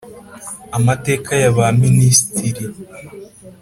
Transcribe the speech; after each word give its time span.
Amateka 0.77 1.31
ya 1.41 1.49
ba 1.57 1.65
Minisitiri 1.81 2.63